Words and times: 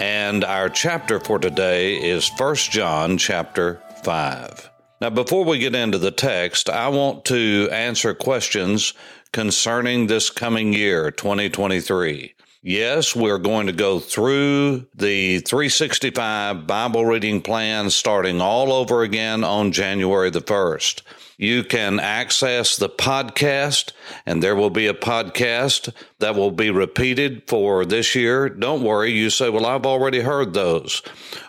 And 0.00 0.44
our 0.44 0.70
chapter 0.70 1.20
for 1.20 1.38
today 1.38 1.96
is 1.96 2.30
1 2.38 2.54
John 2.54 3.18
chapter 3.18 3.82
5. 4.02 4.70
Now, 5.02 5.10
before 5.10 5.44
we 5.44 5.58
get 5.58 5.74
into 5.74 5.98
the 5.98 6.10
text, 6.10 6.70
I 6.70 6.88
want 6.88 7.26
to 7.26 7.68
answer 7.70 8.14
questions 8.14 8.94
concerning 9.34 10.06
this 10.06 10.30
coming 10.30 10.72
year, 10.72 11.10
2023. 11.10 12.32
Yes, 12.62 13.14
we're 13.14 13.36
going 13.36 13.66
to 13.66 13.74
go 13.74 13.98
through 13.98 14.86
the 14.94 15.40
365 15.40 16.66
Bible 16.66 17.04
reading 17.04 17.42
plan 17.42 17.90
starting 17.90 18.40
all 18.40 18.72
over 18.72 19.02
again 19.02 19.44
on 19.44 19.70
January 19.70 20.30
the 20.30 20.40
1st. 20.40 21.02
You 21.40 21.64
can 21.64 21.98
access 22.00 22.76
the 22.76 22.90
podcast, 22.90 23.92
and 24.26 24.42
there 24.42 24.54
will 24.54 24.68
be 24.68 24.86
a 24.86 24.92
podcast 24.92 25.90
that 26.18 26.34
will 26.34 26.50
be 26.50 26.70
repeated 26.70 27.44
for 27.46 27.86
this 27.86 28.14
year. 28.14 28.50
Don't 28.50 28.82
worry, 28.82 29.12
you 29.12 29.30
say, 29.30 29.48
Well, 29.48 29.64
I've 29.64 29.86
already 29.86 30.20
heard 30.20 30.52
those. 30.52 31.00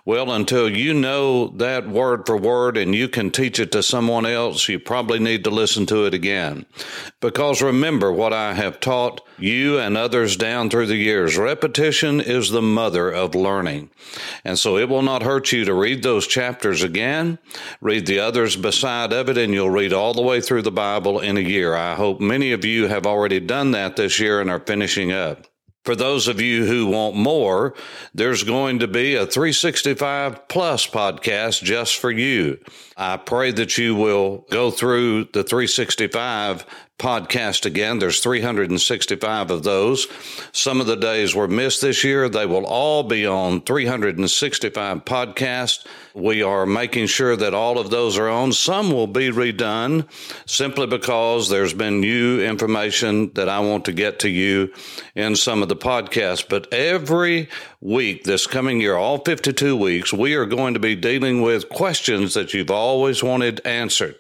Well, 0.06 0.32
until 0.32 0.70
you 0.70 0.94
know 0.94 1.50
that 1.58 1.88
word 1.88 2.26
for 2.26 2.36
word 2.36 2.76
and 2.76 2.96
you 2.96 3.08
can 3.08 3.30
teach 3.30 3.60
it 3.60 3.72
to 3.74 3.84
someone 3.84 4.26
else, 4.26 4.68
you 4.68 4.80
probably 4.80 5.20
need 5.20 5.44
to 5.44 5.52
listen 5.52 5.86
to 5.88 6.06
it 6.06 6.14
again. 6.14 6.66
Because 7.20 7.62
remember 7.62 8.12
what 8.12 8.34
I 8.34 8.54
have 8.54 8.80
taught 8.80 9.22
you 9.38 9.78
and 9.78 9.98
others 9.98 10.38
down 10.38 10.70
through 10.70 10.88
the 10.88 10.96
years 10.96 11.38
repetition 11.38 12.20
is 12.20 12.50
the 12.50 12.62
mother 12.62 13.12
of 13.12 13.36
learning. 13.36 13.90
And 14.44 14.58
so 14.58 14.78
it 14.78 14.90
will 14.90 15.02
not 15.02 15.24
hurt 15.24 15.52
you 15.52 15.66
to 15.66 15.74
read 15.74 16.02
those 16.02 16.26
chapters 16.26 16.82
again, 16.82 17.38
read 17.80 18.08
the 18.08 18.20
others 18.20 18.56
beside 18.56 19.14
of 19.14 19.30
it, 19.30 19.38
and 19.38 19.54
you'll 19.54 19.70
read 19.82 19.94
all 19.94 20.14
the 20.14 20.22
way 20.22 20.40
through 20.40 20.62
the 20.62 20.72
Bible 20.72 21.20
in 21.20 21.38
a 21.38 21.42
year. 21.42 21.74
I 21.74 21.96
hope 21.96 22.22
many 22.22 22.52
of 22.52 22.64
you 22.64 22.86
have 22.86 23.08
already 23.08 23.40
done 23.40 23.72
that 23.72 23.96
this 23.96 24.20
year 24.20 24.40
and 24.40 24.48
are 24.48 24.60
finishing 24.60 25.12
up. 25.12 25.48
For 25.84 25.96
those 25.96 26.28
of 26.28 26.40
you 26.40 26.68
who 26.68 26.86
want 26.86 27.16
more, 27.16 27.74
there's 28.14 28.44
going 28.44 28.78
to 28.78 28.88
be 28.88 29.16
a 29.16 29.26
365 29.26 30.48
plus 30.48 30.86
podcast 30.86 31.64
just 31.64 31.98
for 31.98 32.12
you. 32.12 32.60
I 32.96 33.18
pray 33.18 33.52
that 33.54 33.80
you 33.80 33.96
will 33.96 34.46
go 34.52 34.70
through 34.70 35.30
the 35.34 35.44
365 35.44 36.64
podcast 36.98 37.66
again. 37.66 37.98
There's 37.98 38.20
365 38.20 39.50
of 39.50 39.64
those. 39.64 40.08
Some 40.52 40.80
of 40.80 40.88
the 40.88 40.96
days 40.96 41.34
were 41.34 41.48
missed 41.48 41.82
this 41.82 42.04
year. 42.04 42.30
They 42.30 42.46
will 42.46 42.66
all 42.66 43.04
be 43.04 43.26
on 43.26 43.62
365 43.62 45.04
podcasts. 45.04 45.86
We 46.14 46.44
are 46.44 46.66
making 46.66 47.08
sure 47.08 47.36
that 47.36 47.54
all 47.54 47.80
of 47.80 47.90
those 47.90 48.18
are 48.18 48.30
on. 48.30 48.52
Some 48.52 48.92
will 48.92 49.08
be 49.08 49.30
redone 49.30 50.08
simply 50.46 50.86
because 50.86 51.50
there's 51.50 51.74
been 51.74 52.02
new 52.02 52.42
information 52.42 53.32
that 53.34 53.50
I 53.50 53.60
want 53.60 53.86
to 53.86 53.94
get 53.94 54.20
to 54.20 54.30
you 54.30 54.72
in 55.16 55.36
some 55.36 55.64
of 55.64 55.70
the 55.70 55.76
podcasts. 55.76 56.48
But 56.48 56.72
every 56.74 57.50
week 57.80 58.26
this 58.26 58.46
coming 58.46 58.82
year, 58.82 58.96
all 58.96 59.20
52 59.20 59.76
weeks, 59.76 60.14
we 60.14 60.36
are 60.36 60.46
going 60.46 60.74
to 60.74 60.80
be 60.80 60.96
dealing 60.96 61.42
with 61.42 61.70
questions 61.70 62.34
that 62.34 62.54
you've 62.54 62.72
always 62.72 63.24
wanted 63.24 63.66
answered. 63.66 64.18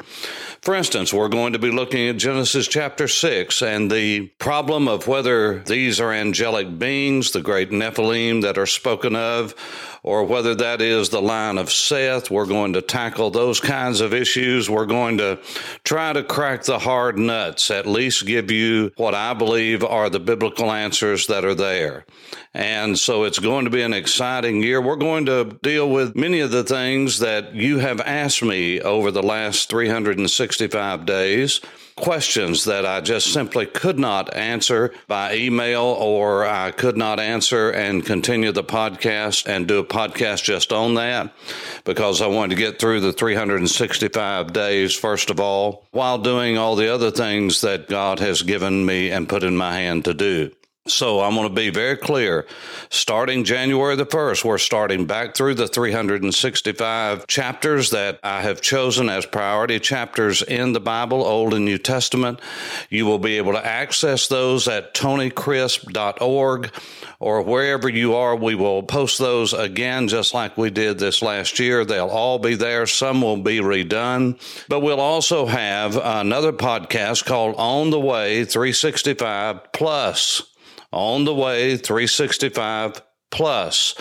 For 0.62 0.76
instance, 0.76 1.12
we're 1.12 1.28
going 1.28 1.54
to 1.54 1.60
be 1.60 1.72
looking 1.72 2.08
at 2.08 2.18
Genesis 2.18 2.68
chapter 2.68 3.08
6 3.08 3.64
and 3.64 3.90
the 3.90 4.28
problem 4.38 4.88
of 4.88 5.08
whether 5.08 5.58
these 5.58 6.00
are 6.00 6.14
angelic 6.14 6.78
beings, 6.78 7.32
the 7.32 7.42
great 7.42 7.72
Nephilim 7.72 8.44
that 8.44 8.60
are 8.60 8.68
spoken 8.68 9.16
of, 9.16 9.56
or 10.04 10.24
whether 10.24 10.56
that 10.56 10.82
is 10.82 11.10
the 11.10 11.22
line 11.22 11.58
of 11.58 11.72
Seth. 11.72 12.32
We're 12.32 12.46
going 12.46 12.74
to 12.74 12.82
tackle 12.82 13.30
those 13.30 13.60
kinds 13.60 14.02
of 14.02 14.14
issues. 14.14 14.70
We're 14.70 14.86
going 14.86 15.18
to 15.20 15.40
try 15.84 16.14
to 16.14 16.24
crack 16.24 16.64
the 16.64 16.80
hard 16.80 17.18
nuts, 17.18 17.70
at 17.70 17.86
least 17.86 18.26
give 18.26 18.50
you 18.50 18.92
what 18.98 19.14
I 19.14 19.34
believe 19.34 19.84
are 19.84 20.10
the 20.10 20.20
biblical 20.20 20.72
answers 20.72 21.28
that 21.28 21.46
are 21.46 21.56
there. 21.56 22.06
And 22.54 22.98
so 22.98 23.24
it's 23.24 23.40
going 23.40 23.66
to 23.66 23.72
be 23.72 23.82
an 23.82 23.94
exciting 23.94 24.64
year. 24.64 24.82
We're 24.82 24.96
going 24.96 25.26
to 25.28 25.58
deal 25.62 25.90
with 25.90 26.16
many 26.16 26.40
of 26.40 26.52
the 26.52 26.64
things 26.64 27.20
that 27.20 27.54
you 27.54 27.80
have 27.80 28.02
asked 28.02 28.44
me 28.44 28.82
over 28.82 29.12
the 29.12 29.24
last 29.24 29.70
365 29.70 31.06
days 31.06 31.62
questions 31.96 32.66
that 32.66 32.86
I 32.86 33.02
just 33.02 33.32
simply 33.34 33.66
could 33.66 34.00
not 34.00 34.36
answer 34.36 34.94
by 35.08 35.36
email 35.36 35.82
or 35.82 36.46
I 36.46 36.72
could 36.72 36.98
not 36.98 37.20
answer 37.20 37.70
and 37.70 38.06
continue 38.06 38.52
the 38.52 38.64
podcast 38.64 39.48
and 39.48 39.68
do 39.68 39.80
a 39.80 39.86
podcast 39.86 40.44
just 40.44 40.72
on 40.72 40.96
that 40.96 41.34
because 41.84 42.22
I 42.22 42.28
wanted 42.28 42.56
to 42.56 42.62
get 42.62 42.80
through 42.80 43.02
the 43.02 43.14
365 43.14 44.54
days, 44.54 44.96
first 44.96 45.30
of 45.30 45.40
all, 45.40 45.86
while 45.92 46.18
doing 46.18 46.58
all 46.58 46.76
the 46.76 46.94
other 46.94 47.12
things 47.12 47.62
that 47.62 47.90
God 47.90 48.20
has 48.20 48.42
given 48.42 48.86
me 48.86 49.12
and 49.12 49.30
put 49.30 49.44
in 49.44 49.58
my 49.58 49.74
hand 49.74 50.06
to 50.06 50.14
do. 50.14 50.52
So 50.88 51.20
I'm 51.20 51.36
going 51.36 51.48
to 51.48 51.54
be 51.54 51.70
very 51.70 51.96
clear. 51.96 52.48
Starting 52.90 53.44
January 53.44 53.96
the 53.96 54.06
1st, 54.06 54.44
we're 54.44 54.58
starting 54.58 55.06
back 55.06 55.36
through 55.36 55.54
the 55.54 55.68
365 55.68 57.28
chapters 57.28 57.92
that 57.92 58.20
I 58.24 58.42
have 58.42 58.62
chosen 58.62 59.08
as 59.08 59.28
priority 59.28 59.80
chapters 59.80 60.42
in 60.42 60.74
the 60.74 60.80
Bible, 60.80 61.24
Old 61.24 61.54
and 61.54 61.66
New 61.66 61.78
Testament. 61.78 62.42
You 62.90 63.06
will 63.06 63.20
be 63.20 63.38
able 63.38 63.52
to 63.52 63.64
access 63.64 64.28
those 64.28 64.68
at 64.68 64.96
tonycrisp.org 64.96 66.72
or 67.20 67.42
wherever 67.44 67.88
you 67.88 68.16
are. 68.16 68.36
We 68.36 68.56
will 68.56 68.82
post 68.82 69.20
those 69.20 69.54
again, 69.54 70.08
just 70.08 70.34
like 70.34 70.58
we 70.58 70.72
did 70.72 70.98
this 70.98 71.22
last 71.22 71.60
year. 71.60 71.86
They'll 71.86 72.08
all 72.08 72.40
be 72.40 72.56
there. 72.56 72.88
Some 72.88 73.22
will 73.22 73.38
be 73.38 73.60
redone, 73.60 74.40
but 74.68 74.80
we'll 74.80 75.00
also 75.00 75.46
have 75.46 75.96
another 75.96 76.52
podcast 76.52 77.24
called 77.26 77.54
On 77.60 77.92
the 77.92 78.00
Way 78.00 78.46
365 78.46 79.72
Plus 79.74 80.51
on 80.92 81.26
the 81.26 81.34
way 81.34 81.78
365 81.78 83.02
plus, 83.32 83.96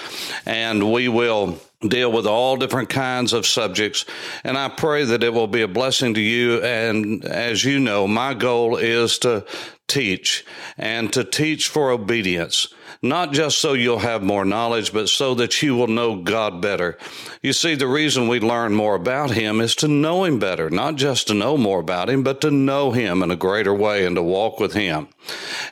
and 0.44 0.92
we 0.92 1.08
will 1.08 1.58
deal 1.80 2.12
with 2.12 2.26
all 2.26 2.56
different 2.56 2.90
kinds 2.90 3.32
of 3.32 3.46
subjects. 3.46 4.04
And 4.44 4.58
I 4.58 4.68
pray 4.68 5.04
that 5.04 5.22
it 5.22 5.32
will 5.32 5.46
be 5.46 5.62
a 5.62 5.68
blessing 5.68 6.14
to 6.14 6.20
you. 6.20 6.62
And 6.62 7.24
as 7.24 7.64
you 7.64 7.78
know, 7.78 8.06
my 8.06 8.34
goal 8.34 8.76
is 8.76 9.18
to 9.20 9.46
teach 9.88 10.44
and 10.76 11.12
to 11.12 11.24
teach 11.24 11.68
for 11.68 11.90
obedience 11.90 12.68
not 13.02 13.32
just 13.32 13.58
so 13.58 13.72
you'll 13.72 14.00
have 14.00 14.22
more 14.22 14.44
knowledge, 14.44 14.92
but 14.92 15.08
so 15.08 15.34
that 15.34 15.62
you 15.62 15.74
will 15.74 15.86
know 15.86 16.16
God 16.16 16.60
better. 16.60 16.98
You 17.42 17.54
see, 17.54 17.74
the 17.74 17.86
reason 17.86 18.28
we 18.28 18.40
learn 18.40 18.74
more 18.74 18.94
about 18.94 19.30
Him 19.30 19.60
is 19.60 19.74
to 19.76 19.88
know 19.88 20.24
Him 20.24 20.38
better, 20.38 20.68
not 20.68 20.96
just 20.96 21.28
to 21.28 21.34
know 21.34 21.56
more 21.56 21.80
about 21.80 22.10
Him, 22.10 22.22
but 22.22 22.42
to 22.42 22.50
know 22.50 22.90
Him 22.90 23.22
in 23.22 23.30
a 23.30 23.36
greater 23.36 23.72
way 23.72 24.04
and 24.04 24.16
to 24.16 24.22
walk 24.22 24.60
with 24.60 24.74
Him. 24.74 25.08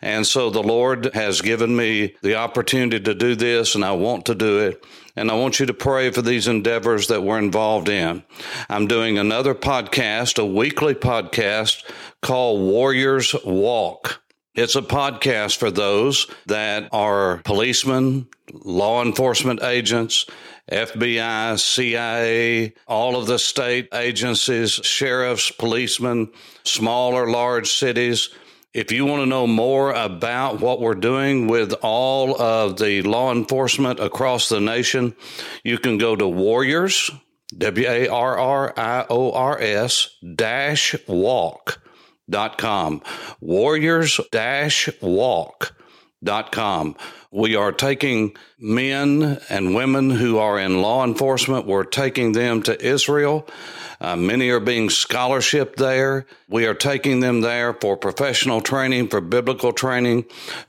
And 0.02 0.26
so 0.26 0.50
the 0.50 0.62
Lord 0.62 1.14
has 1.14 1.40
given 1.40 1.74
me 1.74 2.14
the 2.22 2.36
opportunity 2.36 3.00
to 3.00 3.14
do 3.14 3.34
this, 3.34 3.74
and 3.74 3.84
I 3.84 3.92
want 3.92 4.26
to 4.26 4.34
do 4.34 4.58
it. 4.58 4.84
And 5.16 5.30
I 5.30 5.34
want 5.34 5.58
you 5.58 5.66
to 5.66 5.74
pray 5.74 6.10
for 6.10 6.22
these 6.22 6.46
endeavors 6.46 7.08
that 7.08 7.22
we're 7.22 7.38
involved 7.38 7.88
in. 7.88 8.22
I'm 8.68 8.86
doing 8.86 9.18
another 9.18 9.54
podcast, 9.54 10.38
a 10.38 10.46
weekly 10.46 10.94
podcast 10.94 11.84
called 12.22 12.60
Warriors 12.60 13.34
Walk. 13.44 14.22
It's 14.54 14.76
a 14.76 14.82
podcast 14.82 15.56
for 15.58 15.70
those 15.70 16.26
that 16.46 16.88
are 16.92 17.38
policemen, 17.44 18.26
law 18.52 19.02
enforcement 19.02 19.62
agents, 19.62 20.26
FBI, 20.70 21.58
CIA, 21.58 22.74
all 22.86 23.16
of 23.16 23.26
the 23.26 23.38
state 23.38 23.88
agencies, 23.94 24.72
sheriffs, 24.72 25.50
policemen, 25.50 26.30
small 26.64 27.14
or 27.14 27.30
large 27.30 27.70
cities. 27.72 28.30
If 28.74 28.92
you 28.92 29.06
want 29.06 29.22
to 29.22 29.26
know 29.26 29.46
more 29.46 29.92
about 29.92 30.60
what 30.60 30.80
we're 30.80 30.94
doing 30.94 31.48
with 31.48 31.72
all 31.80 32.40
of 32.40 32.78
the 32.78 33.00
law 33.00 33.32
enforcement 33.32 33.98
across 33.98 34.50
the 34.50 34.60
nation, 34.60 35.16
you 35.64 35.78
can 35.78 35.96
go 35.96 36.14
to 36.14 36.28
Warriors, 36.28 37.10
W 37.56 37.88
A 37.88 38.08
R 38.08 38.36
R 38.36 38.74
I 38.78 39.06
O 39.08 39.32
R 39.32 39.58
S, 39.58 40.10
dash 40.34 40.94
walk 41.08 41.80
dot 42.28 42.58
com. 42.58 43.00
Warriors 43.40 44.20
dash 44.30 44.90
walk 45.00 45.74
com. 46.24 46.96
We 47.30 47.56
are 47.56 47.72
taking 47.72 48.36
men 48.58 49.38
and 49.48 49.74
women 49.74 50.10
who 50.10 50.38
are 50.38 50.58
in 50.58 50.82
law 50.82 51.04
enforcement, 51.04 51.66
we're 51.66 51.84
taking 51.84 52.32
them 52.32 52.62
to 52.64 52.84
Israel. 52.84 53.46
Uh, 54.00 54.16
many 54.16 54.48
are 54.50 54.60
being 54.60 54.90
scholarship 54.90 55.76
there. 55.76 56.26
We 56.48 56.66
are 56.66 56.74
taking 56.74 57.20
them 57.20 57.40
there 57.40 57.74
for 57.74 57.96
professional 57.96 58.60
training, 58.60 59.08
for 59.08 59.20
biblical 59.20 59.72
training, 59.72 60.26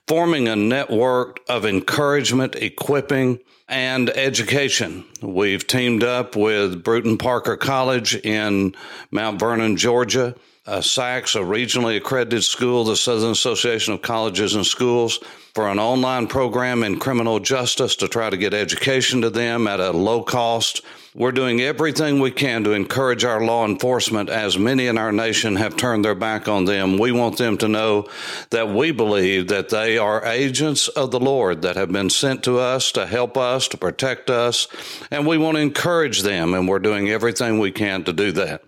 forming 0.08 0.48
a 0.48 0.56
network 0.56 1.40
of 1.48 1.66
encouragement, 1.66 2.56
equipping, 2.56 3.40
and 3.68 4.10
education. 4.10 5.06
We've 5.22 5.66
teamed 5.66 6.04
up 6.04 6.36
with 6.36 6.84
Brewton 6.84 7.20
Parker 7.20 7.56
College 7.56 8.16
in 8.16 8.76
Mount 9.12 9.40
Vernon, 9.40 9.78
Georgia 9.78 10.36
uh, 10.70 10.82
SACS, 10.82 11.36
a 11.36 11.40
regionally 11.40 11.98
accredited 11.98 12.44
school, 12.44 12.84
the 12.84 12.96
Southern 12.96 13.32
Association 13.32 13.94
of 13.96 14.04
Colleges 14.04 14.54
and 14.54 14.66
Schools, 14.66 15.18
for 15.56 15.68
an 15.68 15.80
online 15.80 16.28
program 16.28 16.84
in 16.84 17.00
criminal 17.00 17.40
justice 17.40 17.96
to 17.96 18.08
try 18.08 18.30
to 18.30 18.38
get 18.38 18.54
education 18.54 19.22
to 19.22 19.32
them 19.32 19.68
at 19.68 19.80
a 19.80 19.92
low 19.92 20.22
cost 20.22 20.84
we're 21.16 21.32
doing 21.32 21.60
everything 21.60 22.20
we 22.20 22.30
can 22.30 22.64
to 22.64 22.74
encourage 22.74 23.26
our 23.26 23.44
law 23.44 23.66
enforcement 23.66 24.30
as 24.30 24.60
many 24.60 24.86
in 24.86 24.96
our 24.96 25.12
nation 25.12 25.56
have 25.56 25.76
turned 25.76 26.06
their 26.06 26.14
back 26.14 26.48
on 26.48 26.66
them. 26.66 27.00
We 27.00 27.12
want 27.12 27.38
them 27.38 27.58
to 27.60 27.68
know 27.68 28.08
that 28.52 28.70
we 28.70 28.92
believe 28.92 29.48
that 29.48 29.70
they 29.70 29.98
are 29.98 30.24
agents 30.24 30.88
of 30.88 31.10
the 31.10 31.20
Lord 31.20 31.64
that 31.64 31.76
have 31.76 31.92
been 31.92 32.12
sent 32.12 32.44
to 32.44 32.60
us 32.60 32.92
to 32.92 33.08
help 33.08 33.38
us, 33.38 33.68
to 33.70 33.78
protect 33.78 34.30
us, 34.30 34.68
and 35.10 35.26
we 35.26 35.40
want 35.40 35.58
to 35.58 35.62
encourage 35.62 36.22
them, 36.22 36.54
and 36.54 36.68
we're 36.68 36.78
doing 36.78 37.10
everything 37.10 37.58
we 37.58 37.72
can 37.72 38.04
to 38.04 38.14
do 38.14 38.32
that. 38.34 38.64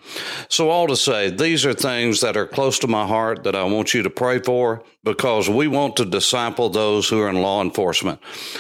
So, 0.49 0.71
all 0.71 0.87
to 0.87 0.95
say, 0.95 1.29
these 1.29 1.63
are 1.65 1.73
things 1.73 2.21
that 2.21 2.37
are 2.37 2.47
close 2.47 2.79
to 2.79 2.87
my 2.87 3.05
heart 3.05 3.44
that 3.44 3.55
I 3.55 3.63
want 3.65 3.94
you 3.94 4.01
to 4.01 4.09
pray 4.09 4.39
for 4.39 4.83
because 5.03 5.50
we 5.50 5.68
want 5.68 5.95
to 5.98 6.06
disciple 6.06 6.69
those 6.69 7.09
who 7.09 7.19
are 7.19 7.30
in 7.30 7.42
law 7.42 7.62
enforcement. 7.62 8.19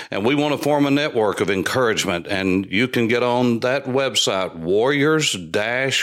And 0.09 0.25
we 0.25 0.35
want 0.35 0.55
to 0.55 0.63
form 0.63 0.85
a 0.85 0.91
network 0.91 1.39
of 1.41 1.49
encouragement. 1.49 2.27
And 2.27 2.65
you 2.65 2.87
can 2.87 3.07
get 3.07 3.23
on 3.23 3.59
that 3.59 3.85
website, 3.85 4.55
warriors 4.55 5.35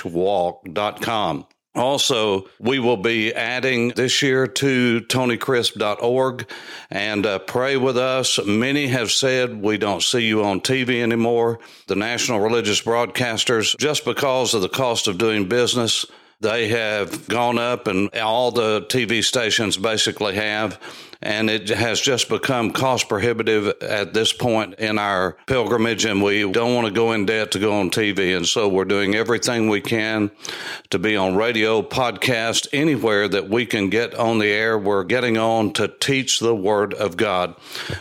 walk.com. 0.05 1.47
Also, 1.75 2.49
we 2.59 2.81
will 2.81 2.97
be 2.97 3.33
adding 3.33 3.91
this 3.91 4.21
year 4.21 4.49
to 4.49 5.01
TonyCrisp.org 5.03 6.51
and 6.91 7.25
uh, 7.25 7.39
pray 7.39 7.77
with 7.77 7.97
us. 7.97 8.45
Many 8.45 8.89
have 8.89 9.13
said 9.13 9.63
we 9.63 9.79
don't 9.79 10.03
see 10.03 10.27
you 10.27 10.43
on 10.43 10.61
TV 10.61 11.03
anymore. 11.03 11.61
The 11.87 11.95
national 11.95 12.41
religious 12.41 12.83
broadcasters, 12.83 13.77
just 13.79 14.05
because 14.05 14.55
of 14.55 14.63
the 14.63 14.69
cost 14.69 15.07
of 15.07 15.19
doing 15.19 15.49
business, 15.49 16.05
they 16.41 16.69
have 16.69 17.27
gone 17.29 17.59
up, 17.59 17.87
and 17.89 18.15
all 18.15 18.51
the 18.51 18.83
TV 18.83 19.25
stations 19.25 19.77
basically 19.77 20.37
have. 20.37 20.81
And 21.21 21.51
it 21.51 21.69
has 21.71 22.01
just 22.01 22.29
become 22.29 22.71
cost 22.71 23.09
prohibitive 23.09 23.83
at 23.83 24.15
this 24.15 24.33
point 24.33 24.75
in 24.75 25.01
our 25.01 25.37
pilgrimage, 25.49 26.05
and 26.05 26.23
we 26.23 26.49
don't 26.53 26.77
want 26.77 26.87
to 26.87 26.93
go 26.93 27.11
in 27.11 27.27
debt 27.27 27.51
to 27.53 27.59
go 27.59 27.81
on 27.81 27.91
TV. 27.91 28.37
And 28.37 28.47
so 28.47 28.69
we're 28.69 28.85
doing 28.85 29.17
everything 29.17 29.69
we 29.69 29.81
can 29.81 30.31
to 30.91 30.99
be 31.01 31.17
on 31.17 31.35
radio, 31.35 31.83
podcast, 31.83 32.69
anywhere 32.73 33.27
that 33.27 33.49
we 33.49 33.67
can 33.67 33.91
get 33.91 34.15
on 34.15 34.39
the 34.39 34.47
air. 34.47 34.79
We're 34.79 35.03
getting 35.03 35.37
on 35.37 35.73
to 35.73 35.89
teach 35.89 36.39
the 36.39 36.55
Word 36.55 36.95
of 36.95 37.17
God. 37.17 37.57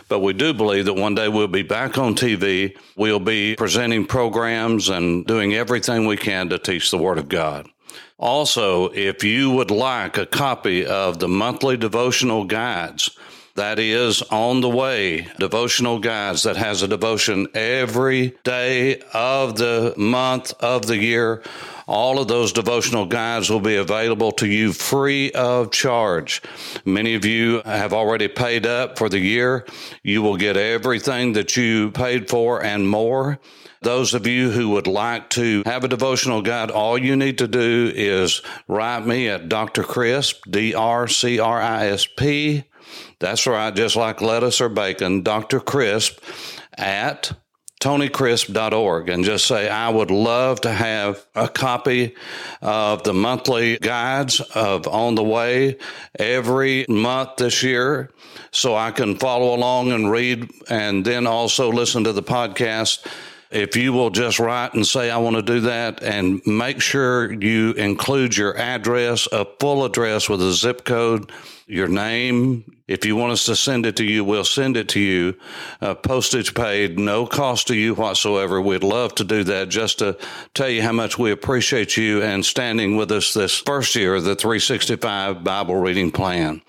But 0.08 0.20
we 0.20 0.32
do 0.32 0.54
believe 0.54 0.84
that 0.84 0.94
one 0.94 1.16
day 1.16 1.28
we'll 1.28 1.48
be 1.48 1.62
back 1.62 1.98
on 1.98 2.14
TV. 2.14 2.76
We'll 2.96 3.18
be 3.18 3.56
presenting 3.56 4.06
programs 4.06 4.88
and 4.88 5.26
doing 5.26 5.54
everything 5.54 6.06
we 6.06 6.16
can 6.16 6.50
to 6.50 6.58
teach 6.58 6.92
the 6.92 6.98
Word 6.98 7.18
of 7.18 7.28
God. 7.28 7.68
Also, 8.18 8.86
if 8.88 9.22
you 9.22 9.50
would 9.50 9.70
like 9.70 10.18
a 10.18 10.26
copy 10.26 10.84
of 10.84 11.20
the 11.20 11.28
monthly 11.28 11.76
devotional 11.76 12.44
guides, 12.44 13.16
that 13.58 13.80
is 13.80 14.22
on 14.30 14.60
the 14.60 14.68
way 14.68 15.26
devotional 15.40 15.98
guides 15.98 16.44
that 16.44 16.56
has 16.56 16.80
a 16.82 16.88
devotion 16.88 17.48
every 17.54 18.36
day 18.44 19.00
of 19.12 19.56
the 19.56 19.92
month 19.96 20.52
of 20.60 20.86
the 20.86 20.96
year. 20.96 21.42
All 21.88 22.20
of 22.20 22.28
those 22.28 22.52
devotional 22.52 23.06
guides 23.06 23.50
will 23.50 23.60
be 23.60 23.74
available 23.74 24.30
to 24.32 24.46
you 24.46 24.72
free 24.72 25.32
of 25.32 25.72
charge. 25.72 26.40
Many 26.84 27.14
of 27.14 27.24
you 27.24 27.62
have 27.64 27.92
already 27.92 28.28
paid 28.28 28.64
up 28.64 28.96
for 28.96 29.08
the 29.08 29.18
year. 29.18 29.66
You 30.04 30.22
will 30.22 30.36
get 30.36 30.56
everything 30.56 31.32
that 31.32 31.56
you 31.56 31.90
paid 31.90 32.28
for 32.28 32.62
and 32.62 32.88
more. 32.88 33.40
Those 33.82 34.14
of 34.14 34.26
you 34.26 34.50
who 34.50 34.70
would 34.70 34.86
like 34.86 35.30
to 35.30 35.62
have 35.66 35.84
a 35.84 35.88
devotional 35.88 36.42
guide, 36.42 36.70
all 36.70 36.98
you 36.98 37.16
need 37.16 37.38
to 37.38 37.48
do 37.48 37.92
is 37.94 38.42
write 38.66 39.06
me 39.06 39.28
at 39.28 39.48
Dr. 39.48 39.82
Crisp, 39.82 40.42
D 40.48 40.74
R 40.74 41.06
C 41.08 41.38
R 41.38 41.60
I 41.60 41.86
S 41.88 42.06
P. 42.06 42.64
That's 43.20 43.46
right, 43.46 43.74
just 43.74 43.96
like 43.96 44.20
lettuce 44.20 44.60
or 44.60 44.68
bacon, 44.68 45.22
Dr. 45.22 45.60
Crisp 45.60 46.18
at 46.76 47.32
TonyCrisp.org 47.80 49.08
and 49.08 49.24
just 49.24 49.46
say, 49.46 49.68
I 49.68 49.88
would 49.88 50.10
love 50.10 50.62
to 50.62 50.72
have 50.72 51.24
a 51.34 51.48
copy 51.48 52.16
of 52.60 53.04
the 53.04 53.14
monthly 53.14 53.78
guides 53.78 54.40
of 54.40 54.88
On 54.88 55.14
the 55.14 55.22
Way 55.22 55.78
every 56.18 56.86
month 56.88 57.36
this 57.36 57.62
year 57.62 58.10
so 58.50 58.74
I 58.74 58.90
can 58.90 59.16
follow 59.16 59.54
along 59.54 59.92
and 59.92 60.10
read 60.10 60.50
and 60.68 61.04
then 61.04 61.26
also 61.26 61.70
listen 61.70 62.02
to 62.04 62.12
the 62.12 62.22
podcast 62.22 63.06
if 63.50 63.76
you 63.76 63.92
will 63.92 64.10
just 64.10 64.38
write 64.38 64.74
and 64.74 64.86
say, 64.86 65.10
I 65.10 65.16
want 65.16 65.36
to 65.36 65.42
do 65.42 65.60
that, 65.60 66.02
and 66.02 66.40
make 66.46 66.80
sure 66.80 67.32
you 67.32 67.72
include 67.72 68.36
your 68.36 68.56
address, 68.56 69.26
a 69.32 69.46
full 69.58 69.84
address 69.84 70.28
with 70.28 70.42
a 70.42 70.52
zip 70.52 70.84
code, 70.84 71.32
your 71.68 71.88
name, 71.88 72.64
if 72.88 73.04
you 73.04 73.14
want 73.14 73.32
us 73.32 73.44
to 73.44 73.54
send 73.54 73.84
it 73.84 73.96
to 73.96 74.04
you, 74.04 74.24
we'll 74.24 74.44
send 74.44 74.78
it 74.78 74.88
to 74.90 75.00
you. 75.00 75.34
Uh, 75.82 75.94
postage 75.94 76.54
paid, 76.54 76.98
no 76.98 77.26
cost 77.26 77.66
to 77.66 77.76
you 77.76 77.94
whatsoever. 77.94 78.62
We'd 78.62 78.82
love 78.82 79.14
to 79.16 79.24
do 79.24 79.44
that 79.44 79.68
just 79.68 79.98
to 79.98 80.16
tell 80.54 80.70
you 80.70 80.80
how 80.80 80.92
much 80.92 81.18
we 81.18 81.30
appreciate 81.30 81.98
you 81.98 82.22
and 82.22 82.46
standing 82.46 82.96
with 82.96 83.12
us 83.12 83.34
this 83.34 83.58
first 83.58 83.94
year 83.94 84.14
of 84.14 84.24
the 84.24 84.34
365 84.34 85.44
Bible 85.44 85.76
reading 85.76 86.10
plan. 86.10 86.62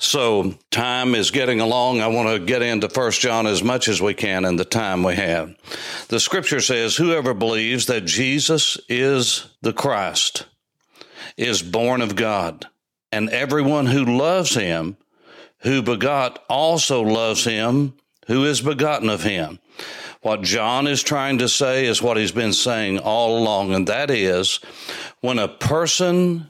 So 0.00 0.54
time 0.72 1.14
is 1.14 1.30
getting 1.30 1.60
along. 1.60 2.00
I 2.00 2.08
want 2.08 2.28
to 2.28 2.44
get 2.44 2.62
into 2.62 2.88
First 2.88 3.20
John 3.20 3.46
as 3.46 3.62
much 3.62 3.86
as 3.86 4.02
we 4.02 4.14
can 4.14 4.44
in 4.44 4.56
the 4.56 4.64
time 4.64 5.04
we 5.04 5.14
have. 5.14 5.54
The 6.08 6.18
scripture 6.18 6.60
says, 6.60 6.96
whoever 6.96 7.32
believes 7.32 7.86
that 7.86 8.04
Jesus 8.04 8.76
is 8.88 9.48
the 9.62 9.72
Christ 9.72 10.46
is 11.36 11.62
born 11.62 12.02
of 12.02 12.16
God 12.16 12.66
and 13.12 13.28
everyone 13.30 13.86
who 13.86 14.04
loves 14.04 14.54
him 14.54 14.96
who 15.62 15.82
begot 15.82 16.42
also 16.48 17.02
loves 17.02 17.44
him 17.44 17.94
who 18.26 18.44
is 18.44 18.60
begotten 18.60 19.08
of 19.08 19.22
him. 19.22 19.58
What 20.22 20.42
John 20.42 20.86
is 20.86 21.02
trying 21.02 21.38
to 21.38 21.48
say 21.48 21.86
is 21.86 22.02
what 22.02 22.16
he's 22.16 22.32
been 22.32 22.52
saying 22.52 22.98
all 22.98 23.38
along, 23.38 23.72
and 23.72 23.86
that 23.88 24.10
is 24.10 24.60
when 25.20 25.38
a 25.38 25.48
person 25.48 26.48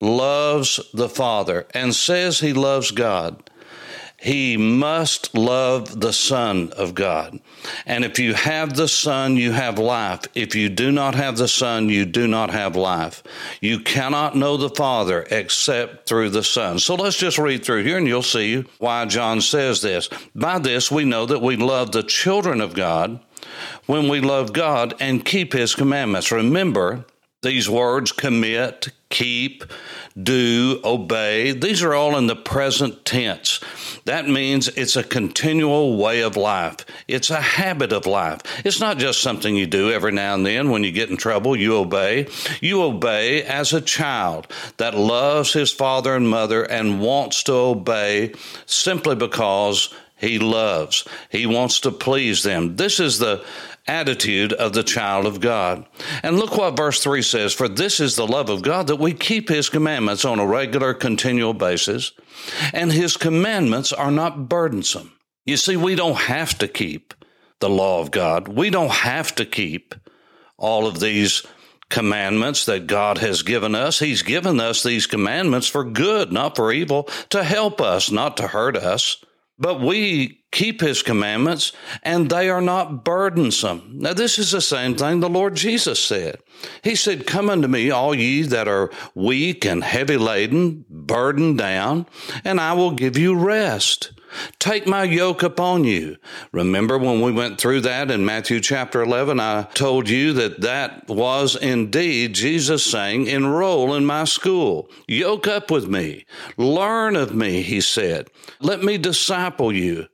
loves 0.00 0.80
the 0.92 1.08
Father 1.08 1.66
and 1.74 1.94
says 1.94 2.40
he 2.40 2.52
loves 2.52 2.90
God, 2.90 3.50
he 4.22 4.56
must 4.56 5.36
love 5.36 6.00
the 6.00 6.12
Son 6.12 6.72
of 6.76 6.94
God. 6.94 7.40
And 7.86 8.04
if 8.04 8.20
you 8.20 8.34
have 8.34 8.76
the 8.76 8.86
Son, 8.86 9.36
you 9.36 9.50
have 9.50 9.80
life. 9.80 10.20
If 10.36 10.54
you 10.54 10.68
do 10.68 10.92
not 10.92 11.16
have 11.16 11.36
the 11.36 11.48
Son, 11.48 11.88
you 11.88 12.06
do 12.06 12.28
not 12.28 12.50
have 12.50 12.76
life. 12.76 13.24
You 13.60 13.80
cannot 13.80 14.36
know 14.36 14.56
the 14.56 14.70
Father 14.70 15.26
except 15.28 16.08
through 16.08 16.30
the 16.30 16.44
Son. 16.44 16.78
So 16.78 16.94
let's 16.94 17.16
just 17.16 17.36
read 17.36 17.64
through 17.64 17.82
here 17.82 17.98
and 17.98 18.06
you'll 18.06 18.22
see 18.22 18.64
why 18.78 19.06
John 19.06 19.40
says 19.40 19.82
this. 19.82 20.08
By 20.36 20.60
this, 20.60 20.88
we 20.88 21.04
know 21.04 21.26
that 21.26 21.42
we 21.42 21.56
love 21.56 21.90
the 21.90 22.04
children 22.04 22.60
of 22.60 22.74
God 22.74 23.18
when 23.86 24.08
we 24.08 24.20
love 24.20 24.52
God 24.52 24.94
and 25.00 25.24
keep 25.24 25.52
His 25.52 25.74
commandments. 25.74 26.30
Remember, 26.30 27.04
these 27.42 27.68
words 27.68 28.12
commit, 28.12 28.88
keep, 29.10 29.64
do, 30.20 30.80
obey, 30.84 31.52
these 31.52 31.82
are 31.82 31.92
all 31.92 32.16
in 32.16 32.28
the 32.28 32.36
present 32.36 33.04
tense. 33.04 33.60
That 34.04 34.28
means 34.28 34.68
it's 34.68 34.96
a 34.96 35.02
continual 35.02 35.96
way 35.96 36.22
of 36.22 36.36
life. 36.36 36.86
It's 37.08 37.30
a 37.30 37.40
habit 37.40 37.92
of 37.92 38.06
life. 38.06 38.40
It's 38.64 38.80
not 38.80 38.98
just 38.98 39.20
something 39.20 39.56
you 39.56 39.66
do 39.66 39.90
every 39.90 40.12
now 40.12 40.34
and 40.34 40.46
then 40.46 40.70
when 40.70 40.84
you 40.84 40.92
get 40.92 41.10
in 41.10 41.16
trouble, 41.16 41.56
you 41.56 41.76
obey. 41.76 42.28
You 42.60 42.82
obey 42.82 43.42
as 43.42 43.72
a 43.72 43.80
child 43.80 44.46
that 44.76 44.94
loves 44.94 45.52
his 45.52 45.72
father 45.72 46.14
and 46.14 46.28
mother 46.28 46.62
and 46.62 47.00
wants 47.00 47.42
to 47.44 47.52
obey 47.52 48.34
simply 48.66 49.16
because 49.16 49.92
he 50.16 50.38
loves. 50.38 51.06
He 51.30 51.46
wants 51.46 51.80
to 51.80 51.90
please 51.90 52.44
them. 52.44 52.76
This 52.76 53.00
is 53.00 53.18
the 53.18 53.44
attitude 53.86 54.52
of 54.52 54.72
the 54.72 54.82
child 54.82 55.26
of 55.26 55.40
God. 55.40 55.86
And 56.22 56.38
look 56.38 56.56
what 56.56 56.76
verse 56.76 57.02
3 57.02 57.22
says 57.22 57.52
For 57.52 57.68
this 57.68 58.00
is 58.00 58.16
the 58.16 58.26
love 58.26 58.48
of 58.48 58.62
God 58.62 58.86
that 58.86 58.98
we 58.98 59.12
keep 59.12 59.48
his 59.48 59.68
commandments 59.68 60.24
on 60.24 60.38
a 60.38 60.46
regular, 60.46 60.94
continual 60.94 61.54
basis, 61.54 62.12
and 62.72 62.92
his 62.92 63.16
commandments 63.16 63.92
are 63.92 64.10
not 64.10 64.48
burdensome. 64.48 65.12
You 65.44 65.56
see, 65.56 65.76
we 65.76 65.94
don't 65.94 66.16
have 66.16 66.56
to 66.58 66.68
keep 66.68 67.14
the 67.60 67.70
law 67.70 68.00
of 68.00 68.10
God, 68.10 68.48
we 68.48 68.70
don't 68.70 68.90
have 68.90 69.34
to 69.36 69.44
keep 69.44 69.94
all 70.58 70.86
of 70.86 71.00
these 71.00 71.44
commandments 71.92 72.64
that 72.64 72.86
God 72.86 73.18
has 73.18 73.42
given 73.42 73.74
us. 73.74 73.98
He's 73.98 74.22
given 74.22 74.58
us 74.58 74.82
these 74.82 75.06
commandments 75.06 75.68
for 75.68 75.84
good, 75.84 76.32
not 76.32 76.56
for 76.56 76.72
evil, 76.72 77.04
to 77.28 77.44
help 77.44 77.80
us, 77.80 78.10
not 78.10 78.38
to 78.38 78.48
hurt 78.48 78.76
us. 78.76 79.22
But 79.62 79.80
we 79.80 80.42
keep 80.50 80.80
his 80.80 81.04
commandments 81.04 81.70
and 82.02 82.28
they 82.28 82.50
are 82.50 82.60
not 82.60 83.04
burdensome. 83.04 83.92
Now, 83.94 84.12
this 84.12 84.36
is 84.36 84.50
the 84.50 84.60
same 84.60 84.96
thing 84.96 85.20
the 85.20 85.28
Lord 85.28 85.54
Jesus 85.54 86.04
said. 86.04 86.38
He 86.82 86.96
said, 86.96 87.28
Come 87.28 87.48
unto 87.48 87.68
me, 87.68 87.88
all 87.88 88.12
ye 88.12 88.42
that 88.42 88.66
are 88.66 88.90
weak 89.14 89.64
and 89.64 89.84
heavy 89.84 90.16
laden, 90.16 90.84
burdened 90.90 91.58
down, 91.58 92.06
and 92.44 92.60
I 92.60 92.72
will 92.72 92.90
give 92.90 93.16
you 93.16 93.36
rest. 93.36 94.12
Take 94.58 94.86
my 94.86 95.04
yoke 95.04 95.42
upon 95.42 95.84
you. 95.84 96.16
Remember 96.52 96.98
when 96.98 97.20
we 97.20 97.32
went 97.32 97.60
through 97.60 97.82
that 97.82 98.10
in 98.10 98.24
Matthew 98.24 98.60
chapter 98.60 99.02
11, 99.02 99.40
I 99.40 99.64
told 99.74 100.08
you 100.08 100.32
that 100.34 100.60
that 100.60 101.08
was 101.08 101.56
indeed 101.56 102.34
Jesus 102.34 102.84
saying, 102.84 103.26
enroll 103.26 103.94
in 103.94 104.04
my 104.04 104.24
school. 104.24 104.90
Yoke 105.06 105.46
up 105.46 105.70
with 105.70 105.88
me. 105.88 106.24
Learn 106.56 107.16
of 107.16 107.34
me, 107.34 107.62
he 107.62 107.80
said. 107.80 108.28
Let 108.60 108.82
me 108.82 108.98
disciple 108.98 109.72
you 109.72 110.08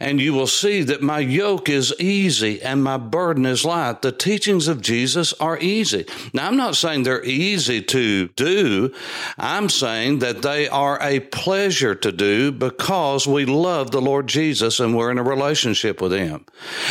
and 0.00 0.20
you 0.20 0.34
will 0.34 0.46
see 0.46 0.82
that 0.82 1.02
my 1.02 1.18
yoke 1.18 1.68
is 1.68 1.94
easy 1.98 2.60
and 2.62 2.82
my 2.82 2.96
burden 2.96 3.46
is 3.46 3.64
light. 3.64 4.02
The 4.02 4.12
teachings 4.12 4.68
of 4.68 4.80
Jesus 4.80 5.32
are 5.34 5.58
easy. 5.58 6.06
Now, 6.32 6.48
I'm 6.48 6.56
not 6.56 6.76
saying 6.76 7.02
they're 7.02 7.24
easy 7.24 7.82
to 7.82 8.28
do. 8.28 8.94
I'm 9.38 9.68
saying 9.68 10.18
that 10.20 10.42
they 10.42 10.68
are 10.68 10.98
a 11.00 11.20
pleasure 11.20 11.94
to 11.94 12.12
do 12.12 12.52
because 12.52 13.26
we 13.26 13.44
love 13.44 13.90
the 13.90 14.00
Lord 14.00 14.26
Jesus 14.26 14.80
and 14.80 14.96
we're 14.96 15.10
in 15.10 15.18
a 15.18 15.22
relationship 15.22 16.00
with 16.00 16.12
Him. 16.12 16.44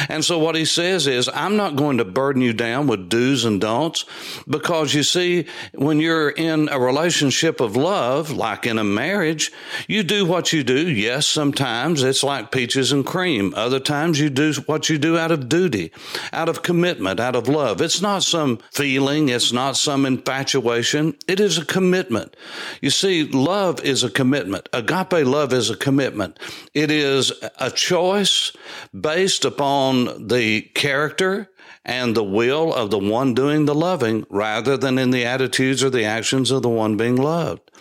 And 0.09 0.23
so 0.23 0.39
what 0.39 0.55
He 0.55 0.65
says 0.65 1.07
is, 1.07 1.29
I'm 1.33 1.57
not 1.57 1.75
going 1.75 1.97
to 1.97 2.05
burden 2.05 2.41
you 2.41 2.53
down 2.53 2.88
with 2.88 3.09
do's 3.09 3.45
and 3.45 3.61
don'ts 3.61 4.05
because 4.47 4.93
you 4.93 5.03
see, 5.03 5.47
when 5.73 6.00
you're 6.00 6.29
in 6.29 6.69
a 6.69 6.79
relationship 6.79 7.59
of 7.59 7.75
love, 7.75 8.31
like 8.31 8.65
in 8.65 8.77
a 8.79 8.83
marriage, 8.83 9.51
you 9.88 10.03
do 10.03 10.25
what 10.25 10.53
you 10.53 10.63
do. 10.63 10.89
Yes, 10.89 11.27
sometimes 11.27 12.03
it's 12.03 12.23
like 12.23 12.51
Peter 12.51 12.70
peaches 12.71 12.93
and 12.93 13.05
cream. 13.05 13.53
Other 13.57 13.81
times 13.81 14.17
you 14.17 14.29
do 14.29 14.53
what 14.65 14.87
you 14.87 14.97
do 14.97 15.17
out 15.17 15.29
of 15.29 15.49
duty, 15.49 15.91
out 16.31 16.47
of 16.47 16.63
commitment, 16.63 17.19
out 17.19 17.35
of 17.35 17.49
love. 17.49 17.81
It's 17.81 18.01
not 18.01 18.23
some 18.23 18.59
feeling. 18.71 19.27
It's 19.27 19.51
not 19.51 19.75
some 19.75 20.05
infatuation. 20.05 21.17
It 21.27 21.41
is 21.41 21.57
a 21.57 21.65
commitment. 21.65 22.33
You 22.81 22.89
see, 22.89 23.25
love 23.25 23.81
is 23.81 24.05
a 24.05 24.09
commitment. 24.09 24.69
Agape 24.71 25.25
love 25.25 25.51
is 25.51 25.69
a 25.69 25.75
commitment. 25.75 26.39
It 26.73 26.91
is 26.91 27.33
a 27.59 27.69
choice 27.71 28.53
based 28.97 29.43
upon 29.43 30.29
the 30.29 30.61
character 30.61 31.49
and 31.83 32.15
the 32.15 32.23
will 32.23 32.73
of 32.73 32.91
the 32.91 33.00
one 33.00 33.33
doing 33.33 33.65
the 33.65 33.73
loving 33.73 34.25
rather 34.29 34.77
than 34.77 35.00
in 35.00 35.11
the 35.11 35.25
attitudes 35.25 35.83
or 35.83 35.89
the 35.89 36.05
actions 36.05 36.51
of 36.51 36.61
the 36.61 36.69
one 36.69 36.95
being 36.95 37.15
loved. 37.15 37.71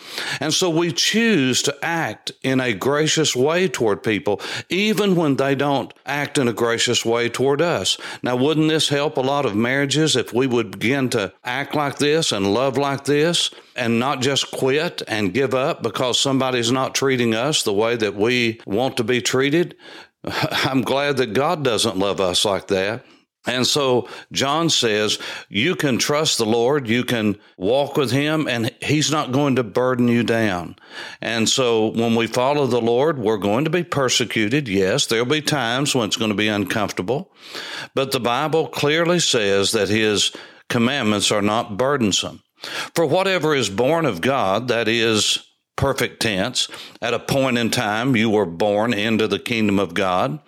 And 0.40 0.54
so 0.54 0.70
we 0.70 0.92
choose 0.92 1.60
to 1.62 1.76
act 1.82 2.32
in 2.42 2.60
a 2.60 2.72
gracious 2.72 3.36
way 3.36 3.68
toward 3.68 4.02
people, 4.02 4.40
even 4.70 5.16
when 5.16 5.36
they 5.36 5.54
don't 5.54 5.92
act 6.06 6.38
in 6.38 6.48
a 6.48 6.54
gracious 6.54 7.04
way 7.04 7.28
toward 7.28 7.60
us. 7.60 7.98
Now, 8.22 8.36
wouldn't 8.36 8.68
this 8.68 8.88
help 8.88 9.18
a 9.18 9.22
lot 9.22 9.44
of 9.44 9.54
marriages 9.54 10.16
if 10.16 10.32
we 10.32 10.46
would 10.46 10.70
begin 10.70 11.10
to 11.10 11.34
act 11.44 11.74
like 11.74 11.98
this 11.98 12.32
and 12.32 12.54
love 12.54 12.78
like 12.78 13.04
this 13.04 13.50
and 13.76 13.98
not 13.98 14.22
just 14.22 14.50
quit 14.50 15.02
and 15.06 15.34
give 15.34 15.54
up 15.54 15.82
because 15.82 16.18
somebody's 16.18 16.72
not 16.72 16.94
treating 16.94 17.34
us 17.34 17.62
the 17.62 17.72
way 17.74 17.96
that 17.96 18.14
we 18.14 18.60
want 18.66 18.96
to 18.96 19.04
be 19.04 19.20
treated? 19.20 19.76
I'm 20.24 20.80
glad 20.82 21.18
that 21.18 21.34
God 21.34 21.62
doesn't 21.62 21.98
love 21.98 22.20
us 22.20 22.46
like 22.46 22.68
that. 22.68 23.04
And 23.46 23.66
so 23.66 24.06
John 24.32 24.68
says, 24.68 25.18
you 25.48 25.74
can 25.74 25.96
trust 25.96 26.36
the 26.36 26.44
Lord, 26.44 26.86
you 26.86 27.04
can 27.04 27.38
walk 27.56 27.96
with 27.96 28.10
him, 28.10 28.46
and 28.46 28.70
he's 28.82 29.10
not 29.10 29.32
going 29.32 29.56
to 29.56 29.62
burden 29.62 30.08
you 30.08 30.22
down. 30.22 30.76
And 31.22 31.48
so 31.48 31.86
when 31.86 32.14
we 32.14 32.26
follow 32.26 32.66
the 32.66 32.82
Lord, 32.82 33.18
we're 33.18 33.38
going 33.38 33.64
to 33.64 33.70
be 33.70 33.82
persecuted. 33.82 34.68
Yes, 34.68 35.06
there'll 35.06 35.24
be 35.24 35.40
times 35.40 35.94
when 35.94 36.06
it's 36.06 36.18
going 36.18 36.30
to 36.30 36.36
be 36.36 36.48
uncomfortable, 36.48 37.32
but 37.94 38.12
the 38.12 38.20
Bible 38.20 38.68
clearly 38.68 39.20
says 39.20 39.72
that 39.72 39.88
his 39.88 40.32
commandments 40.68 41.32
are 41.32 41.42
not 41.42 41.78
burdensome. 41.78 42.42
For 42.94 43.06
whatever 43.06 43.54
is 43.54 43.70
born 43.70 44.04
of 44.04 44.20
God, 44.20 44.68
that 44.68 44.86
is 44.86 45.49
perfect 45.76 46.20
tense. 46.20 46.68
At 47.00 47.14
a 47.14 47.18
point 47.18 47.56
in 47.56 47.70
time, 47.70 48.14
you 48.14 48.28
were 48.28 48.44
born 48.44 48.92
into 48.92 49.26
the 49.26 49.38
kingdom 49.38 49.78
of 49.78 49.94
God. 49.94 50.38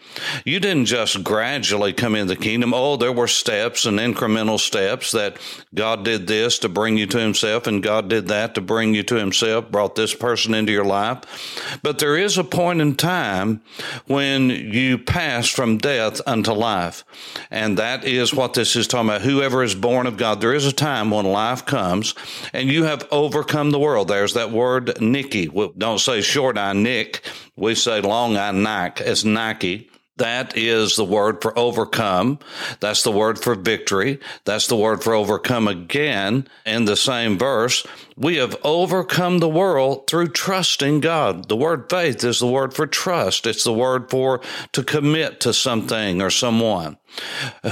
You 0.45 0.61
didn't 0.61 0.85
just 0.85 1.25
gradually 1.25 1.95
come 1.95 2.15
into 2.15 2.35
the 2.35 2.41
kingdom. 2.41 2.75
Oh, 2.75 2.97
there 2.97 3.13
were 3.13 3.29
steps 3.29 3.87
and 3.87 3.99
incremental 3.99 4.61
steps 4.61 5.13
that 5.13 5.39
God 5.75 6.05
did 6.05 6.27
this 6.27 6.59
to 6.59 6.69
bring 6.69 6.99
you 6.99 7.07
to 7.07 7.19
himself 7.19 7.67
and 7.67 7.83
God 7.83 8.09
did 8.09 8.29
that 8.29 8.55
to 8.57 8.61
bring 8.61 8.95
you 8.95 9.03
to 9.05 9.15
himself, 9.15 9.71
brought 9.71 9.95
this 9.95 10.15
person 10.15 10.53
into 10.53 10.73
your 10.73 10.85
life. 10.85 11.81
But 11.83 11.99
there 11.99 12.17
is 12.17 12.37
a 12.37 12.45
point 12.45 12.83
in 12.83 12.95
time 12.95 13.63
when 14.07 14.51
you 14.51 14.99
pass 14.99 15.49
from 15.49 15.79
death 15.79 16.21
unto 16.27 16.53
life. 16.53 17.05
And 17.51 17.79
that 17.79 18.05
is 18.05 18.35
what 18.35 18.53
this 18.53 18.77
is 18.77 18.87
talking 18.87 19.09
about. 19.09 19.23
Whoever 19.23 19.63
is 19.63 19.75
born 19.75 20.07
of 20.07 20.19
God, 20.19 20.43
there 20.43 20.55
is 20.55 20.67
a 20.67 20.73
time 20.73 21.11
when 21.11 21.25
life 21.25 21.65
comes 21.65 22.15
and 22.53 22.69
you 22.69 22.85
have 22.85 23.09
overcome 23.11 23.71
the 23.71 23.79
world. 23.79 24.09
There's 24.09 24.35
that 24.35 24.51
word, 24.51 25.01
Nicky. 25.23 25.49
We 25.49 25.71
don't 25.79 26.01
say 26.01 26.21
short 26.21 26.59
eye 26.59 26.73
Nick. 26.73 27.25
We 27.57 27.75
say 27.75 28.01
long 28.01 28.37
eye 28.37 28.51
Nike. 28.51 29.05
It's 29.05 29.25
Nike. 29.25 29.89
That 30.17 30.57
is 30.57 30.97
the 30.97 31.05
word 31.05 31.41
for 31.41 31.59
overcome. 31.59 32.39
That's 32.81 33.03
the 33.03 33.11
word 33.11 33.39
for 33.39 33.55
victory. 33.55 34.21
That's 34.45 34.67
the 34.67 34.77
word 34.77 35.03
for 35.03 35.15
overcome 35.15 35.69
again 35.69 36.49
in 36.67 36.85
the 36.85 36.97
same 36.97 37.39
verse. 37.39 37.87
We 38.17 38.37
have 38.37 38.57
overcome 38.63 39.39
the 39.39 39.49
world 39.49 40.07
through 40.09 40.29
trusting 40.29 41.01
God. 41.01 41.49
The 41.49 41.57
word 41.57 41.89
faith 41.89 42.23
is 42.25 42.41
the 42.41 42.47
word 42.47 42.75
for 42.75 42.87
trust. 42.87 43.47
It's 43.47 43.65
the 43.65 43.73
word 43.73 44.11
for 44.11 44.41
to 44.73 44.85
commit 44.85 45.41
to 45.41 45.55
something 45.55 46.21
or 46.21 46.31
someone. 46.31 46.99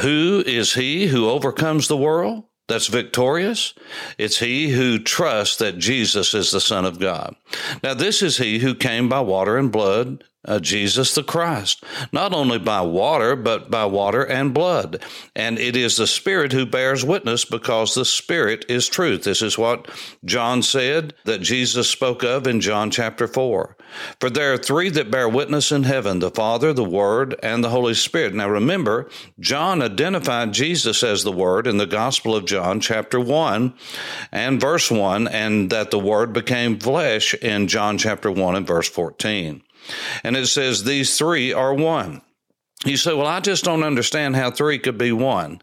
Who 0.01 0.43
is 0.47 0.75
he 0.75 1.09
who 1.09 1.29
overcomes 1.29 1.89
the 1.89 1.97
world? 1.97 2.45
That's 2.71 2.87
victorious. 2.87 3.75
It's 4.17 4.39
he 4.39 4.71
who 4.71 4.99
trusts 4.99 5.57
that 5.59 5.79
Jesus 5.79 6.33
is 6.33 6.51
the 6.51 6.61
Son 6.61 6.85
of 6.85 6.99
God. 6.99 7.37
Now, 7.83 7.95
this 7.95 8.23
is 8.23 8.39
he 8.39 8.61
who 8.61 8.75
came 8.75 9.09
by 9.09 9.21
water 9.21 9.59
and 9.59 9.71
blood, 9.71 10.25
uh, 10.45 10.59
Jesus 10.59 11.15
the 11.15 11.23
Christ, 11.23 11.85
not 12.13 12.33
only 12.33 12.59
by 12.59 12.81
water, 12.81 13.37
but 13.37 13.71
by 13.71 13.85
water 13.85 14.25
and 14.25 14.55
blood. 14.55 15.03
And 15.37 15.59
it 15.59 15.77
is 15.77 15.97
the 15.97 16.07
Spirit 16.07 16.53
who 16.53 16.65
bears 16.65 17.05
witness 17.05 17.45
because 17.45 17.95
the 17.95 18.07
Spirit 18.07 18.65
is 18.69 18.89
truth. 18.89 19.25
This 19.25 19.43
is 19.43 19.59
what 19.59 19.89
John 20.25 20.63
said 20.63 21.13
that 21.25 21.43
Jesus 21.43 21.91
spoke 21.91 22.23
of 22.23 22.47
in 22.47 22.61
John 22.61 22.91
chapter 22.91 23.27
4. 23.27 23.77
For 24.19 24.31
there 24.31 24.53
are 24.53 24.59
three 24.59 24.91
that 24.91 25.11
bear 25.11 25.29
witness 25.29 25.73
in 25.73 25.85
heaven 25.85 26.19
the 26.19 26.31
Father, 26.31 26.73
the 26.73 26.85
Word, 26.85 27.35
and 27.43 27.63
the 27.63 27.71
Holy 27.71 27.95
Spirit. 27.95 28.35
Now 28.35 28.49
remember, 28.49 29.09
John 29.39 29.83
identified 29.83 30.53
Jesus 30.53 31.03
as 31.03 31.25
the 31.25 31.33
Word 31.33 31.67
in 31.67 31.77
the 31.77 31.87
Gospel 31.87 32.35
of 32.35 32.47
John, 32.47 32.81
chapter 32.81 33.21
1 33.21 33.75
and 34.33 34.61
verse 34.61 34.91
1, 34.91 35.29
and 35.29 35.71
that 35.71 35.91
the 35.91 35.99
Word 35.99 36.33
became 36.33 36.79
flesh 36.79 37.35
in 37.35 37.69
John 37.69 37.99
chapter 37.99 38.31
1 38.31 38.57
and 38.57 38.67
verse 38.67 38.89
14. 38.89 39.63
And 40.23 40.37
it 40.37 40.47
says 40.47 40.85
these 40.85 41.17
three 41.17 41.53
are 41.53 41.75
one. 41.75 42.23
You 42.87 42.97
say, 42.97 43.13
well, 43.13 43.27
I 43.27 43.41
just 43.41 43.65
don't 43.65 43.83
understand 43.83 44.37
how 44.37 44.51
three 44.51 44.79
could 44.79 44.97
be 44.97 45.13
one. 45.13 45.61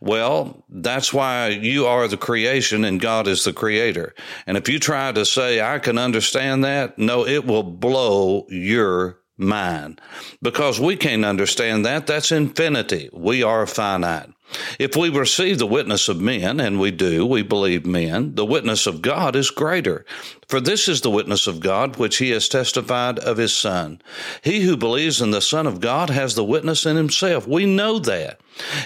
Well, 0.00 0.64
that's 0.68 1.12
why 1.12 1.48
you 1.48 1.86
are 1.86 2.08
the 2.08 2.16
creation 2.16 2.84
and 2.84 3.00
God 3.00 3.28
is 3.28 3.44
the 3.44 3.52
creator. 3.52 4.14
And 4.48 4.56
if 4.56 4.68
you 4.68 4.80
try 4.80 5.12
to 5.12 5.24
say, 5.24 5.60
I 5.60 5.78
can 5.78 5.96
understand 5.96 6.64
that, 6.64 6.98
no, 6.98 7.24
it 7.24 7.46
will 7.46 7.62
blow 7.62 8.46
your 8.48 9.20
mind 9.36 10.00
because 10.42 10.80
we 10.80 10.96
can't 10.96 11.24
understand 11.24 11.84
that. 11.84 12.08
That's 12.08 12.32
infinity. 12.32 13.10
We 13.12 13.44
are 13.44 13.66
finite. 13.66 14.30
If 14.78 14.94
we 14.94 15.08
receive 15.08 15.58
the 15.58 15.66
witness 15.66 16.08
of 16.08 16.20
men, 16.20 16.60
and 16.60 16.78
we 16.78 16.90
do, 16.90 17.26
we 17.26 17.42
believe 17.42 17.84
men, 17.84 18.34
the 18.34 18.44
witness 18.44 18.86
of 18.86 19.02
God 19.02 19.34
is 19.34 19.50
greater. 19.50 20.04
For 20.48 20.60
this 20.60 20.86
is 20.88 21.00
the 21.00 21.10
witness 21.10 21.46
of 21.46 21.60
God 21.60 21.96
which 21.96 22.18
he 22.18 22.30
has 22.30 22.48
testified 22.48 23.18
of 23.18 23.36
his 23.36 23.56
Son. 23.56 24.00
He 24.42 24.60
who 24.60 24.76
believes 24.76 25.20
in 25.20 25.32
the 25.32 25.40
Son 25.40 25.66
of 25.66 25.80
God 25.80 26.10
has 26.10 26.34
the 26.34 26.44
witness 26.44 26.86
in 26.86 26.96
himself. 26.96 27.46
We 27.46 27.66
know 27.66 27.98
that. 28.00 28.40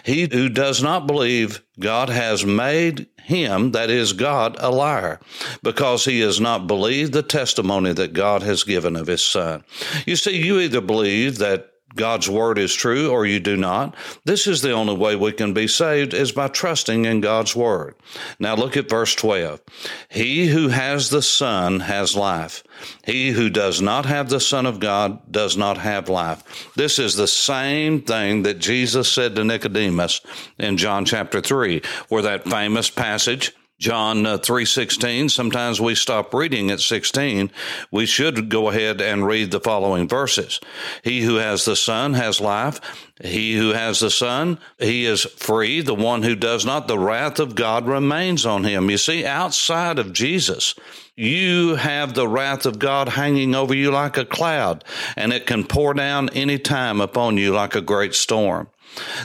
He 0.04 0.28
who 0.32 0.48
does 0.48 0.82
not 0.82 1.06
believe 1.06 1.62
God 1.78 2.08
has 2.08 2.44
made 2.44 3.06
him, 3.22 3.72
that 3.72 3.90
is 3.90 4.12
God, 4.12 4.56
a 4.58 4.70
liar, 4.70 5.20
because 5.62 6.04
he 6.04 6.20
has 6.20 6.40
not 6.40 6.66
believed 6.66 7.12
the 7.12 7.22
testimony 7.22 7.92
that 7.92 8.12
God 8.12 8.42
has 8.42 8.64
given 8.64 8.96
of 8.96 9.06
his 9.06 9.22
Son. 9.22 9.62
You 10.06 10.16
see, 10.16 10.44
you 10.44 10.58
either 10.58 10.80
believe 10.80 11.38
that 11.38 11.69
God's 11.94 12.28
word 12.28 12.59
is 12.59 12.75
true 12.75 13.11
or 13.11 13.26
you 13.26 13.40
do 13.40 13.56
not. 13.56 13.94
This 14.25 14.47
is 14.47 14.62
the 14.62 14.73
only 14.73 14.97
way 14.97 15.16
we 15.16 15.32
can 15.32 15.52
be 15.52 15.66
saved 15.66 16.14
is 16.14 16.32
by 16.32 16.49
trusting 16.49 17.04
in 17.04 17.20
God's 17.20 17.56
word. 17.56 17.97
Now 18.38 18.54
look 18.54 18.76
at 18.76 18.88
verse 18.88 19.14
12. 19.14 19.61
He 20.09 20.47
who 20.49 20.68
has 20.68 21.11
the 21.11 21.23
Son 21.23 21.80
has 21.80 22.14
life. 22.14 22.62
He 23.04 23.30
who 23.30 23.50
does 23.50 23.80
not 23.80 24.06
have 24.06 24.28
the 24.28 24.40
Son 24.40 24.66
of 24.66 24.80
God 24.80 25.30
does 25.30 25.56
not 25.56 25.78
have 25.78 26.09
life. 26.09 26.73
This 26.76 26.99
is 26.99 27.16
the 27.16 27.28
same 27.28 28.02
thing 28.02 28.44
that 28.44 28.59
Jesus 28.59 29.11
said 29.11 29.35
to 29.37 29.44
Nicodemus 29.44 30.20
in 30.59 30.76
John 30.76 31.04
chapter 31.04 31.40
3, 31.40 31.82
where 32.09 32.23
that 32.23 32.49
famous 32.49 32.88
passage 32.88 33.52
John 33.80 34.26
uh, 34.26 34.37
3:16 34.37 35.30
sometimes 35.30 35.80
we 35.80 35.94
stop 35.94 36.34
reading 36.34 36.70
at 36.70 36.80
16 36.80 37.50
we 37.90 38.04
should 38.04 38.50
go 38.50 38.68
ahead 38.68 39.00
and 39.00 39.26
read 39.26 39.50
the 39.50 39.58
following 39.58 40.06
verses. 40.06 40.60
He 41.02 41.22
who 41.22 41.37
has 41.37 41.64
the 41.64 41.76
son 41.76 42.12
has 42.12 42.42
life. 42.42 42.78
He 43.22 43.56
who 43.56 43.70
has 43.70 44.00
the 44.00 44.10
son 44.10 44.58
he 44.78 45.06
is 45.06 45.22
free. 45.22 45.80
The 45.80 45.94
one 45.94 46.22
who 46.22 46.34
does 46.34 46.66
not 46.66 46.88
the 46.88 46.99
wrath 46.99 47.40
of 47.40 47.54
God 47.54 47.87
remains 47.87 48.44
on 48.44 48.64
him. 48.64 48.90
You 48.90 48.99
see 48.99 49.25
outside 49.25 49.99
of 49.99 50.12
Jesus 50.12 50.75
you 51.16 51.76
have 51.76 52.12
the 52.12 52.28
wrath 52.28 52.66
of 52.66 52.78
God 52.78 53.08
hanging 53.08 53.54
over 53.54 53.75
you 53.75 53.90
like 53.90 54.18
a 54.18 54.26
cloud 54.26 54.84
and 55.16 55.32
it 55.32 55.46
can 55.46 55.64
pour 55.64 55.94
down 55.94 56.28
any 56.30 56.58
time 56.58 57.00
upon 57.00 57.38
you 57.38 57.54
like 57.54 57.75
a 57.75 57.80
great 57.80 58.14
storm 58.14 58.68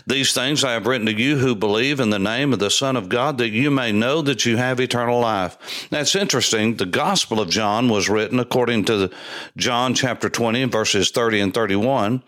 these 0.06 0.34
things 0.34 0.64
I 0.64 0.74
have 0.74 0.88
written 0.88 1.08
to 1.08 1.14
you 1.14 1.38
who 1.38 1.56
believe 1.56 2.00
in 2.00 2.10
the 2.10 2.20
name 2.20 2.54
of 2.54 2.60
the 2.60 2.70
Son 2.70 2.96
of 2.96 3.10
God, 3.10 3.38
that 3.38 3.50
you 3.50 3.72
may 3.72 3.92
know 3.92 4.22
that 4.22 4.46
you 4.46 4.58
have 4.58 4.80
eternal 4.80 5.20
life. 5.20 5.58
That's 5.90 6.16
interesting. 6.16 6.76
The 6.76 6.86
Gospel 6.86 7.40
of 7.40 7.50
John 7.50 7.90
was 7.90 8.10
written 8.10 8.40
according 8.40 8.86
to 8.86 9.10
John 9.58 9.94
chapter 9.94 10.30
20, 10.30 10.66
verses 10.66 11.12
30 11.12 11.40
and 11.40 11.54
31. 11.54 12.24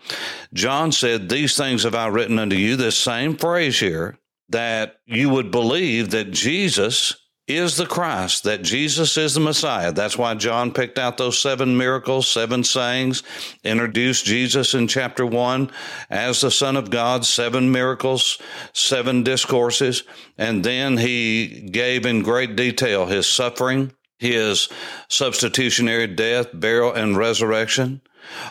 John 0.52 0.92
said, 0.92 1.28
These 1.28 1.56
things 1.56 1.84
have 1.84 1.94
I 1.94 2.06
written 2.08 2.38
unto 2.38 2.56
you, 2.56 2.76
this 2.76 2.96
same 2.96 3.36
phrase 3.36 3.80
here, 3.80 4.18
that 4.48 5.00
you 5.06 5.28
would 5.30 5.50
believe 5.50 6.10
that 6.10 6.30
Jesus 6.30 7.14
is 7.48 7.76
the 7.76 7.86
Christ, 7.86 8.44
that 8.44 8.62
Jesus 8.62 9.16
is 9.16 9.34
the 9.34 9.40
Messiah. 9.40 9.90
That's 9.90 10.18
why 10.18 10.34
John 10.34 10.72
picked 10.72 10.98
out 10.98 11.16
those 11.16 11.38
seven 11.38 11.76
miracles, 11.76 12.28
seven 12.28 12.62
sayings, 12.62 13.22
introduced 13.64 14.26
Jesus 14.26 14.74
in 14.74 14.86
chapter 14.86 15.24
one 15.24 15.70
as 16.10 16.42
the 16.42 16.50
Son 16.50 16.76
of 16.76 16.90
God, 16.90 17.24
seven 17.24 17.72
miracles, 17.72 18.38
seven 18.74 19.22
discourses, 19.22 20.02
and 20.36 20.62
then 20.62 20.98
he 20.98 21.68
gave 21.70 22.04
in 22.04 22.22
great 22.22 22.54
detail 22.54 23.06
his 23.06 23.26
suffering, 23.26 23.92
his 24.18 24.68
substitutionary 25.08 26.06
death, 26.06 26.48
burial, 26.52 26.92
and 26.92 27.16
resurrection. 27.16 28.02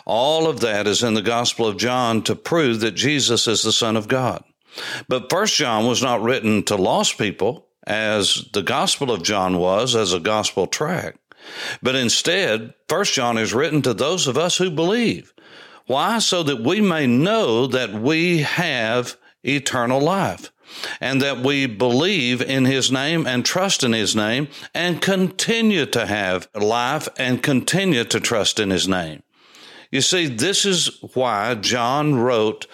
All 0.06 0.48
of 0.48 0.60
that 0.60 0.88
is 0.88 1.04
in 1.04 1.14
the 1.14 1.22
Gospel 1.22 1.66
of 1.66 1.76
John 1.76 2.22
to 2.22 2.34
prove 2.34 2.80
that 2.80 2.92
Jesus 2.92 3.46
is 3.46 3.62
the 3.62 3.72
Son 3.72 3.96
of 3.96 4.08
God. 4.08 4.42
But 5.06 5.30
First 5.30 5.54
John 5.54 5.86
was 5.86 6.02
not 6.02 6.22
written 6.22 6.64
to 6.64 6.74
lost 6.74 7.16
people 7.16 7.67
as 7.88 8.44
the 8.52 8.62
Gospel 8.62 9.10
of 9.10 9.22
John 9.22 9.56
was 9.58 9.96
as 9.96 10.12
a 10.12 10.20
gospel 10.20 10.66
tract. 10.66 11.18
But 11.82 11.94
instead, 11.94 12.74
First 12.86 13.14
John 13.14 13.38
is 13.38 13.54
written 13.54 13.80
to 13.82 13.94
those 13.94 14.28
of 14.28 14.36
us 14.36 14.58
who 14.58 14.70
believe. 14.70 15.32
Why? 15.86 16.18
So 16.18 16.42
that 16.42 16.60
we 16.60 16.82
may 16.82 17.06
know 17.06 17.66
that 17.66 17.94
we 17.94 18.42
have 18.42 19.16
eternal 19.42 20.00
life 20.00 20.52
and 21.00 21.22
that 21.22 21.38
we 21.38 21.64
believe 21.64 22.42
in 22.42 22.66
his 22.66 22.92
name 22.92 23.26
and 23.26 23.42
trust 23.42 23.82
in 23.82 23.94
his 23.94 24.14
name 24.14 24.48
and 24.74 25.00
continue 25.00 25.86
to 25.86 26.04
have 26.04 26.46
life 26.54 27.08
and 27.16 27.42
continue 27.42 28.04
to 28.04 28.20
trust 28.20 28.60
in 28.60 28.68
his 28.68 28.86
name. 28.86 29.22
You 29.90 30.02
see, 30.02 30.26
this 30.26 30.66
is 30.66 31.02
why 31.14 31.54
John 31.54 32.16
wrote 32.16 32.66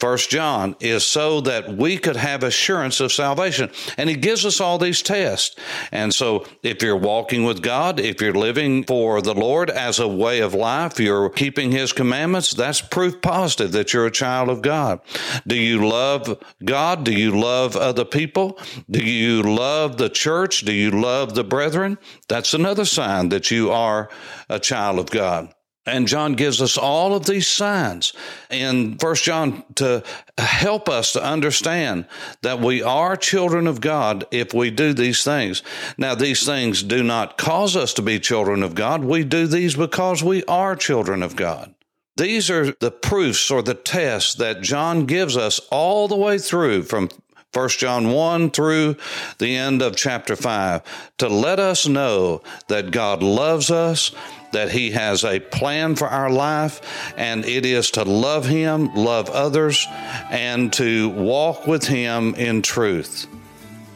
First 0.00 0.30
John 0.30 0.74
is 0.80 1.04
so 1.04 1.42
that 1.42 1.76
we 1.76 1.98
could 1.98 2.16
have 2.16 2.42
assurance 2.42 3.00
of 3.00 3.12
salvation. 3.12 3.70
And 3.98 4.08
he 4.08 4.16
gives 4.16 4.46
us 4.46 4.60
all 4.60 4.78
these 4.78 5.02
tests. 5.02 5.54
And 5.92 6.14
so 6.14 6.46
if 6.62 6.82
you're 6.82 6.96
walking 6.96 7.44
with 7.44 7.62
God, 7.62 8.00
if 8.00 8.20
you're 8.20 8.32
living 8.32 8.84
for 8.84 9.20
the 9.20 9.34
Lord 9.34 9.70
as 9.70 9.98
a 9.98 10.08
way 10.08 10.40
of 10.40 10.54
life, 10.54 10.98
you're 10.98 11.28
keeping 11.28 11.70
his 11.70 11.92
commandments, 11.92 12.52
that's 12.52 12.80
proof 12.80 13.20
positive 13.20 13.72
that 13.72 13.92
you're 13.92 14.06
a 14.06 14.10
child 14.10 14.48
of 14.48 14.62
God. 14.62 15.00
Do 15.46 15.56
you 15.56 15.86
love 15.86 16.42
God? 16.64 17.04
Do 17.04 17.12
you 17.12 17.38
love 17.38 17.76
other 17.76 18.04
people? 18.04 18.58
Do 18.90 19.04
you 19.04 19.42
love 19.42 19.98
the 19.98 20.08
church? 20.08 20.62
Do 20.62 20.72
you 20.72 20.90
love 20.90 21.34
the 21.34 21.44
brethren? 21.44 21.98
That's 22.28 22.54
another 22.54 22.84
sign 22.84 23.28
that 23.28 23.50
you 23.50 23.70
are 23.70 24.08
a 24.48 24.58
child 24.58 24.98
of 24.98 25.10
God. 25.10 25.54
And 25.86 26.06
John 26.06 26.34
gives 26.34 26.60
us 26.60 26.76
all 26.76 27.14
of 27.14 27.24
these 27.24 27.48
signs 27.48 28.12
in 28.50 28.98
First 28.98 29.24
John 29.24 29.64
to 29.76 30.02
help 30.36 30.90
us 30.90 31.14
to 31.14 31.24
understand 31.24 32.06
that 32.42 32.60
we 32.60 32.82
are 32.82 33.16
children 33.16 33.66
of 33.66 33.80
God 33.80 34.26
if 34.30 34.52
we 34.52 34.70
do 34.70 34.92
these 34.92 35.24
things. 35.24 35.62
Now, 35.96 36.14
these 36.14 36.44
things 36.44 36.82
do 36.82 37.02
not 37.02 37.38
cause 37.38 37.76
us 37.76 37.94
to 37.94 38.02
be 38.02 38.20
children 38.20 38.62
of 38.62 38.74
God. 38.74 39.04
We 39.04 39.24
do 39.24 39.46
these 39.46 39.74
because 39.74 40.22
we 40.22 40.44
are 40.44 40.76
children 40.76 41.22
of 41.22 41.34
God. 41.34 41.74
These 42.16 42.50
are 42.50 42.72
the 42.80 42.90
proofs 42.90 43.50
or 43.50 43.62
the 43.62 43.74
tests 43.74 44.34
that 44.34 44.60
John 44.60 45.06
gives 45.06 45.38
us 45.38 45.58
all 45.70 46.06
the 46.08 46.16
way 46.16 46.36
through 46.36 46.82
from 46.82 47.08
1 47.54 47.68
John 47.70 48.10
1 48.10 48.50
through 48.50 48.96
the 49.38 49.56
end 49.56 49.80
of 49.80 49.96
chapter 49.96 50.36
5 50.36 50.82
to 51.18 51.28
let 51.28 51.58
us 51.58 51.88
know 51.88 52.42
that 52.68 52.90
God 52.90 53.22
loves 53.22 53.70
us 53.70 54.12
that 54.52 54.70
He 54.70 54.90
has 54.92 55.24
a 55.24 55.40
plan 55.40 55.96
for 55.96 56.08
our 56.08 56.30
life, 56.30 56.80
and 57.16 57.44
it 57.44 57.64
is 57.66 57.90
to 57.92 58.04
love 58.04 58.46
Him, 58.46 58.94
love 58.94 59.30
others, 59.30 59.86
and 60.30 60.72
to 60.74 61.08
walk 61.10 61.66
with 61.66 61.84
Him 61.84 62.34
in 62.34 62.62
truth. 62.62 63.26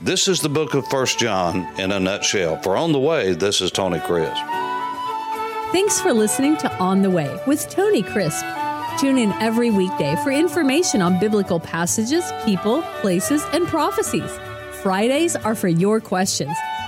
This 0.02 0.28
is 0.28 0.40
the 0.40 0.48
book 0.48 0.74
of 0.74 0.86
First 0.88 1.18
John 1.18 1.66
in 1.78 1.90
a 1.90 1.98
nutshell. 1.98 2.60
For 2.62 2.76
On 2.76 2.92
the 2.92 3.00
Way, 3.00 3.32
this 3.32 3.60
is 3.60 3.70
Tony 3.70 4.00
Crisp. 4.00 4.42
Thanks 5.72 6.00
for 6.00 6.12
listening 6.12 6.56
to 6.58 6.72
On 6.78 7.02
the 7.02 7.10
Way 7.10 7.36
with 7.46 7.68
Tony 7.70 8.02
Crisp. 8.02 8.44
Tune 9.00 9.18
in 9.18 9.32
every 9.40 9.70
weekday 9.70 10.14
for 10.22 10.30
information 10.30 11.02
on 11.02 11.18
biblical 11.18 11.58
passages, 11.58 12.24
people, 12.44 12.82
places, 13.00 13.42
and 13.52 13.66
prophecies. 13.66 14.30
Fridays 14.82 15.34
are 15.34 15.54
for 15.54 15.68
your 15.68 16.00
questions. 16.00 16.54